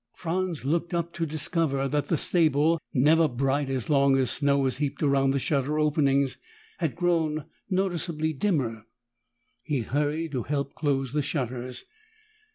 Franz 0.15 0.65
looked 0.65 0.95
up 0.95 1.13
to 1.13 1.27
discover 1.27 1.87
that 1.87 2.07
the 2.07 2.17
stable, 2.17 2.81
never 2.91 3.27
bright 3.27 3.69
as 3.69 3.87
long 3.87 4.17
as 4.17 4.31
snow 4.31 4.57
was 4.57 4.77
heaped 4.79 5.03
around 5.03 5.29
the 5.29 5.37
shutter 5.37 5.77
openings, 5.77 6.37
had 6.79 6.95
grown 6.95 7.45
noticeably 7.69 8.33
dimmer. 8.33 8.87
He 9.61 9.81
hurried 9.81 10.31
to 10.31 10.41
help 10.41 10.73
close 10.73 11.13
the 11.13 11.21
shutters. 11.21 11.83